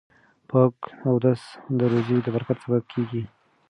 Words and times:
پاک 0.49 0.75
اودس 1.07 1.41
د 1.79 1.79
روزۍ 1.91 2.17
د 2.23 2.27
برکت 2.35 2.57
سبب 2.63 2.83
کیږي. 2.91 3.23